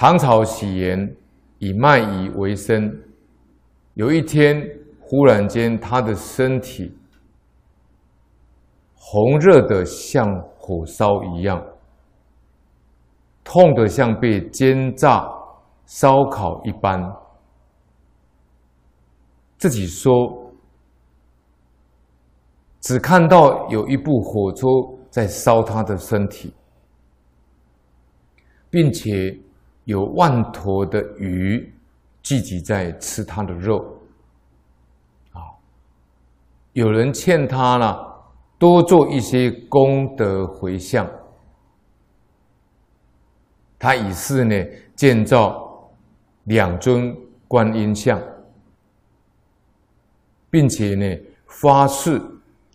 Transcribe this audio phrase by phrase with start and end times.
[0.00, 1.14] 唐朝喜言
[1.58, 2.90] 以卖鱼为生，
[3.92, 4.58] 有一天
[4.98, 6.96] 忽然间他的身体
[8.94, 10.26] 红热的像
[10.56, 11.62] 火烧一样，
[13.44, 15.30] 痛得像被煎炸
[15.84, 16.98] 烧烤一般，
[19.58, 20.50] 自己说
[22.80, 24.66] 只看到有一部火车
[25.10, 26.54] 在烧他的身体，
[28.70, 29.38] 并且。
[29.90, 31.74] 有万坨的鱼
[32.22, 33.84] 聚集在吃他的肉，
[35.32, 35.42] 啊，
[36.74, 37.98] 有人劝他了，
[38.56, 41.04] 多做一些功德回向。
[43.80, 45.90] 他于是呢，建造
[46.44, 47.12] 两尊
[47.48, 48.22] 观音像，
[50.50, 52.22] 并且呢，发誓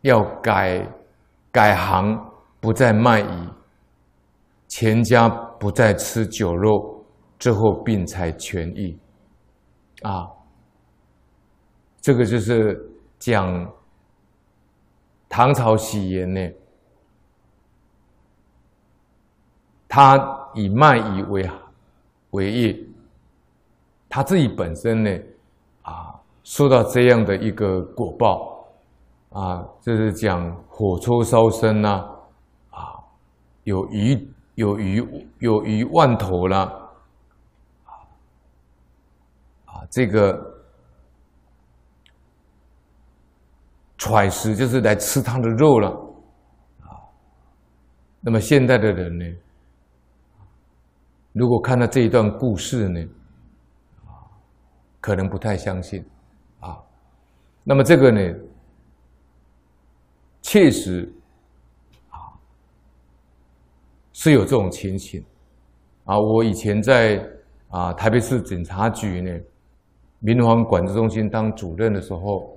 [0.00, 0.88] 要改
[1.50, 2.18] 改行，
[2.58, 3.48] 不再卖鱼，
[4.66, 7.01] 全家不再吃酒肉。
[7.42, 8.96] 之后病才痊愈，
[10.02, 10.30] 啊，
[12.00, 13.68] 这个就是讲
[15.28, 16.52] 唐朝喜言呢，
[19.88, 20.16] 他
[20.54, 21.50] 以卖鱼为
[22.30, 22.78] 为业，
[24.08, 25.10] 他自己本身呢，
[25.82, 28.68] 啊，受到这样的一个果报，
[29.30, 32.08] 啊，就是讲火车烧身呐，
[32.70, 33.02] 啊，
[33.64, 36.81] 有鱼有鱼有鱼万头了。
[39.92, 40.34] 这个
[43.98, 45.90] 揣食就是来吃他的肉了
[46.80, 46.96] 啊。
[48.22, 49.26] 那么现在的人呢，
[51.32, 53.00] 如果看到这一段故事呢，
[54.06, 54.24] 啊，
[54.98, 56.02] 可能不太相信
[56.60, 56.82] 啊。
[57.62, 58.34] 那么这个呢，
[60.40, 61.12] 确实
[62.08, 62.32] 啊
[64.14, 65.22] 是有这种情形
[66.06, 66.18] 啊。
[66.18, 67.30] 我以前在
[67.68, 69.38] 啊台北市警察局呢。
[70.24, 72.56] 民防管制中心当主任的时候，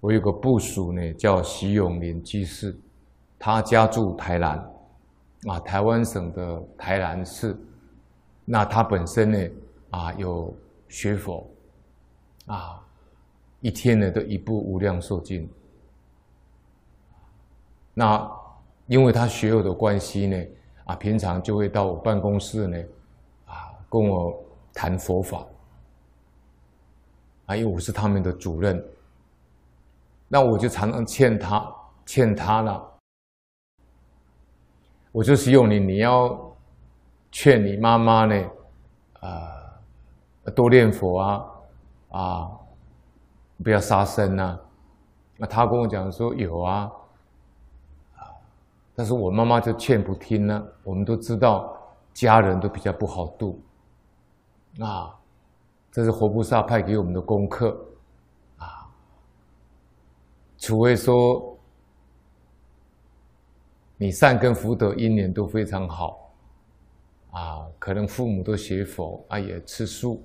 [0.00, 2.76] 我有个部属呢，叫徐永林居士，
[3.38, 4.58] 他家住台南，
[5.46, 7.56] 啊，台湾省的台南市。
[8.44, 9.48] 那他本身呢，
[9.88, 10.54] 啊，有
[10.88, 11.48] 学佛，
[12.44, 12.84] 啊，
[13.60, 15.48] 一天呢都一部无量寿经。
[17.94, 18.30] 那
[18.88, 20.44] 因为他学佛的关系呢，
[20.84, 22.78] 啊，平常就会到我办公室呢，
[23.46, 24.38] 啊，跟我
[24.74, 25.42] 谈佛法。
[27.46, 28.84] 啊，因为我是他们的主任，
[30.28, 31.64] 那我就常常劝他，
[32.04, 32.92] 劝他了。
[35.12, 36.56] 我就是用你，你要
[37.30, 38.50] 劝你妈妈呢，
[39.20, 39.30] 啊、
[40.54, 41.44] 多念佛啊，
[42.10, 42.50] 啊，
[43.62, 44.58] 不要杀生呐。
[45.36, 46.90] 那他跟我讲说有啊，
[48.16, 48.26] 啊，
[48.94, 50.66] 但是我妈妈就劝不听呢。
[50.82, 51.76] 我们都知道，
[52.12, 53.62] 家人都比较不好度，
[54.80, 55.14] 啊。
[55.96, 57.74] 这是活菩萨派给我们的功课，
[58.58, 58.86] 啊，
[60.58, 61.58] 除非说
[63.96, 66.30] 你善根福德因缘都非常好，
[67.30, 70.22] 啊，可能父母都学佛啊，也吃素，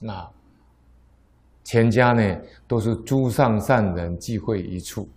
[0.00, 0.30] 那
[1.64, 5.08] 全家呢都是诸上善人聚会一处，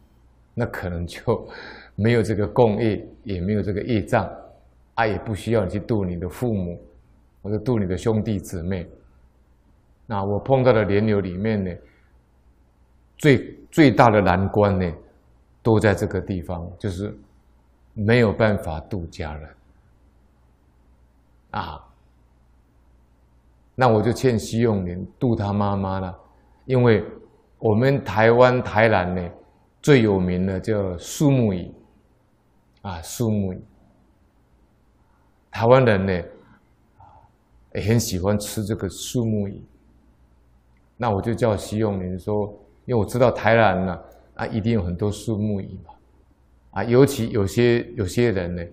[0.55, 1.47] 那可能就
[1.93, 4.27] 没有这个共业，也没有这个业障，
[4.95, 6.83] 啊，也不需要你去度你的父母。
[7.41, 8.85] 或者度你的兄弟姊妹，
[10.05, 11.71] 那我碰到的莲友里面呢，
[13.17, 14.93] 最最大的难关呢，
[15.63, 17.17] 都在这个地方，就是
[17.93, 19.49] 没有办法度家人
[21.51, 21.81] 啊。
[23.73, 26.19] 那我就劝徐永年度他妈妈了，
[26.65, 27.05] 因为
[27.57, 29.31] 我们台湾台南呢，
[29.81, 31.73] 最有名的叫虱目鱼
[32.81, 33.63] 啊，虱目鱼，
[35.49, 36.23] 台湾人呢。
[37.73, 39.61] 也很喜欢吃这个树木鱼，
[40.97, 42.47] 那我就叫徐永林说，
[42.85, 43.99] 因为我知道台南呢，
[44.33, 45.93] 啊，一定有很多树木鱼嘛，
[46.71, 48.65] 啊，尤其有些有些人呢，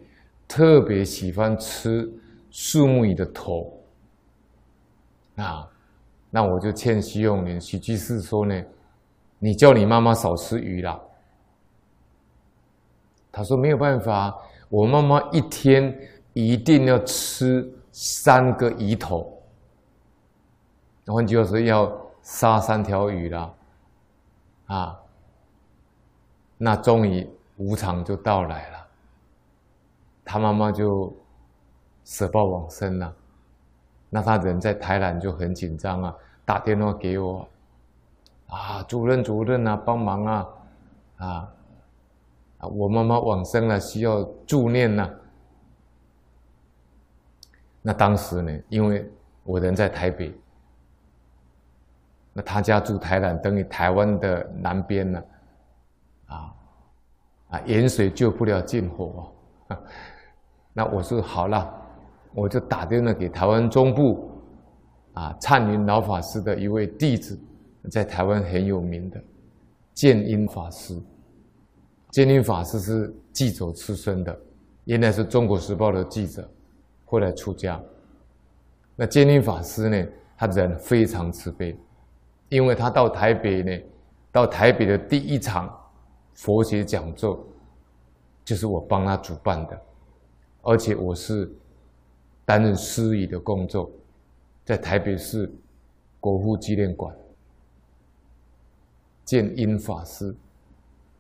[0.49, 2.11] 特别喜欢吃
[2.51, 3.79] 树木鱼的头，
[5.37, 5.69] 啊，
[6.31, 8.65] 那我就劝徐永林、徐居士说呢，
[9.39, 10.99] 你叫你妈妈少吃鱼啦。
[13.31, 14.35] 他说没有办法，
[14.71, 15.95] 我妈妈一天
[16.33, 17.71] 一定要吃。
[17.99, 19.43] 三个鱼头，
[21.07, 21.91] 换句话说，要
[22.21, 23.55] 杀三条鱼了，
[24.67, 25.01] 啊，
[26.59, 27.27] 那终于
[27.57, 28.87] 无常就到来了，
[30.27, 31.11] 他妈妈就
[32.05, 33.15] 舍报往生了，
[34.11, 36.15] 那他人在台南就很紧张啊，
[36.45, 37.49] 打电话给我，
[38.49, 40.49] 啊，主任主任啊，帮忙啊，
[41.17, 41.27] 啊，
[42.59, 45.11] 啊，我妈妈往生了，需要助念呐。
[47.87, 49.09] 那当时呢，因为
[49.45, 50.35] 我人在台北，
[52.33, 55.23] 那他家住台南，等于台湾的南边呢，
[56.27, 56.53] 啊
[57.51, 59.33] 啊，远水救不了近火
[59.69, 59.79] 啊。
[60.75, 61.73] 那我说好了，
[62.35, 64.33] 我就打电话给台湾中部
[65.13, 67.39] 啊灿云老法师的一位弟子，
[67.89, 69.23] 在台湾很有名的
[69.95, 71.01] 建英法师。
[72.11, 74.37] 建英法师是记者出身的，
[74.87, 76.51] 原来是中国时报的记者。
[77.07, 77.81] 后来出家，
[78.97, 80.07] 那建英法师呢？
[80.37, 81.75] 他人非常慈悲，
[82.51, 83.83] 因为他到台北呢，
[84.31, 85.75] 到台北的第一场
[86.35, 87.43] 佛学讲座，
[88.45, 89.81] 就是我帮他主办的，
[90.63, 91.51] 而且我是
[92.45, 93.91] 担任司仪的工作，
[94.65, 95.51] 在台北市
[96.21, 97.17] 国父纪念馆。
[99.25, 100.35] 建英法师，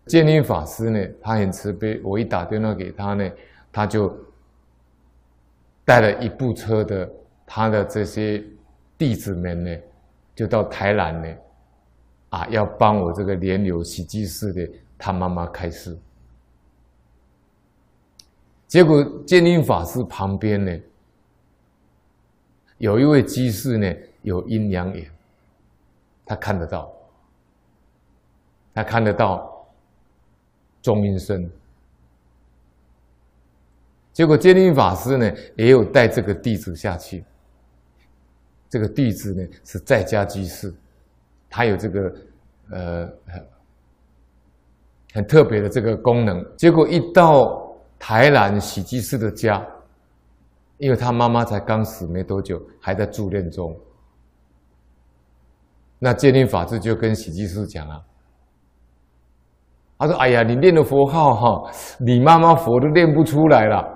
[0.06, 3.30] 建英法师呢，他很慈悲，我一打电话给他呢，
[3.72, 4.12] 他就。
[5.86, 7.08] 带了一部车的
[7.46, 8.44] 他的这些
[8.98, 9.80] 弟子们呢，
[10.34, 11.36] 就到台南呢，
[12.30, 14.68] 啊，要帮我这个莲友喜济寺的
[14.98, 15.96] 他妈妈开示。
[18.66, 20.76] 结果建宁法师旁边呢，
[22.78, 25.08] 有一位居士呢，有阴阳眼，
[26.24, 26.92] 他看得到，
[28.74, 29.66] 他看得到
[30.82, 31.48] 中阴身。
[34.16, 37.22] 结果建英法师呢，也有带这个弟子下去。
[38.66, 40.72] 这个弟子呢是在家居士，
[41.50, 42.14] 他有这个
[42.70, 43.08] 呃
[45.12, 46.42] 很特别的这个功能。
[46.56, 49.62] 结果一到台南喜济寺的家，
[50.78, 53.78] 因为他妈妈才刚死没多久，还在住院中。
[55.98, 58.02] 那建英法师就跟喜济寺讲啊，
[59.98, 63.92] 他说：“哎呀，你念的佛号哈，你妈妈佛都念不出来了。”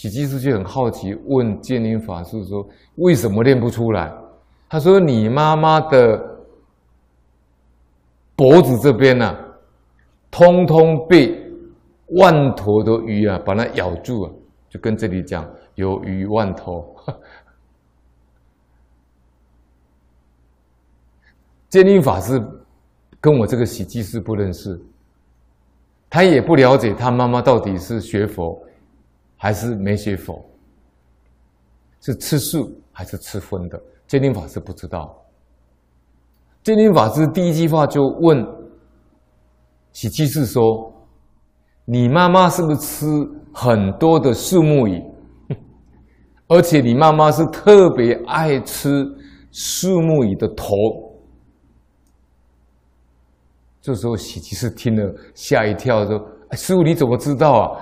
[0.00, 2.66] 喜济师就很好奇，问建英法师说
[2.96, 4.10] ：“为什么练不出来？”
[4.66, 6.18] 他说：“你妈妈的
[8.34, 9.38] 脖子这边呢、啊，
[10.30, 11.38] 通通被
[12.12, 14.32] 万头的鱼啊把它咬住了，
[14.70, 16.96] 就跟这里讲有鱼万头。
[21.68, 22.42] ”建英法师
[23.20, 24.80] 跟我这个喜济师不认识，
[26.08, 28.58] 他也不了解他妈妈到底是学佛。
[29.42, 30.38] 还是没学佛，
[32.02, 33.82] 是吃素还是吃荤的？
[34.06, 35.16] 鉴定法师不知道。
[36.62, 38.46] 鉴定法师第一句话就问
[39.92, 40.92] 喜济士说
[41.86, 43.06] ：“你妈妈是不是吃
[43.54, 45.02] 很多的树木鱼？
[46.48, 49.02] 而且你妈妈是特别爱吃
[49.52, 50.74] 树木鱼的头？”
[53.80, 56.18] 这时候喜济士听了吓一跳，说
[56.50, 57.80] ：“哎，师傅你怎么知道啊？”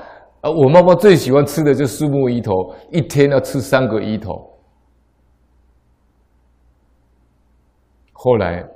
[0.51, 2.53] 我妈妈最喜欢吃的就是虱目鱼头，
[2.91, 4.33] 一天要吃三个鱼头。
[8.13, 8.69] 后来，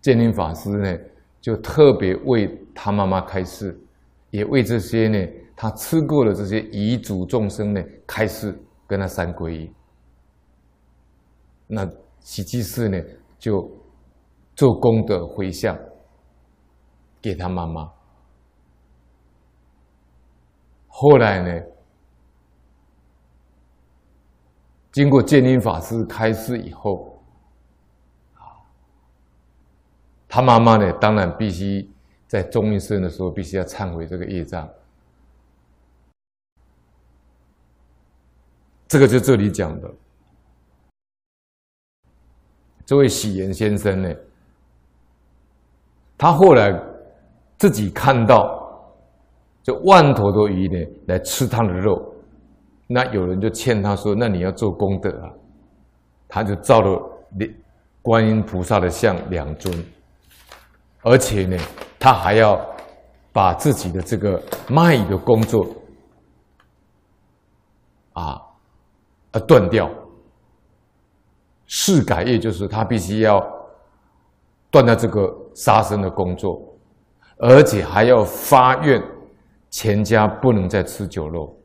[0.00, 0.98] 建林法师呢，
[1.40, 3.78] 就特别为他妈妈开示，
[4.30, 9.70] 也为这些呢，他吃过的这些遗族众生呢开示，跟他三皈依。
[11.66, 11.86] 那
[12.20, 12.98] 喜济寺呢，
[13.38, 13.70] 就
[14.56, 15.78] 做功德回向
[17.20, 17.97] 给他妈妈。
[21.00, 21.64] 后来呢，
[24.90, 27.22] 经过建英法师开示以后，
[28.34, 28.42] 啊，
[30.26, 31.88] 他妈妈呢，当然必须
[32.26, 34.68] 在中阴身的时候，必须要忏悔这个业障。
[38.88, 39.94] 这个就这里讲的，
[42.84, 44.12] 这位喜延先生呢，
[46.16, 46.76] 他后来
[47.56, 48.57] 自己看到。
[49.62, 52.14] 就万头的鱼呢，来吃他的肉，
[52.86, 55.28] 那有人就劝他说：“那你要做功德啊！”
[56.26, 56.98] 他就造了
[58.00, 59.84] 观音菩萨的像两尊，
[61.02, 61.58] 而且呢，
[61.98, 62.58] 他还要
[63.30, 65.66] 把自己的这个卖鱼的工作
[68.14, 68.40] 啊
[69.32, 69.90] 啊断掉，
[71.66, 73.38] 誓改业就是他必须要
[74.70, 76.58] 断掉这个杀生的工作，
[77.36, 79.02] 而且还要发愿。
[79.70, 81.56] 全家不能再吃酒肉，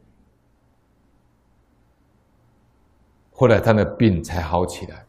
[3.32, 5.06] 后来他的病才好起来。